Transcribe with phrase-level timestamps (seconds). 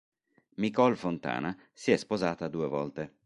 [0.55, 3.13] Micol Fontana si è sposata due volte.